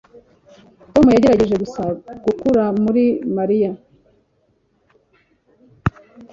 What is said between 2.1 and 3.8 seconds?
gukura muri mariya